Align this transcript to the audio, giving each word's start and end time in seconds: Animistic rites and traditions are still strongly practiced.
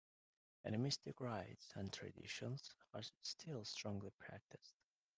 Animistic 0.65 1.19
rites 1.21 1.69
and 1.75 1.93
traditions 1.93 2.73
are 2.91 3.03
still 3.21 3.63
strongly 3.63 4.09
practiced. 4.17 4.73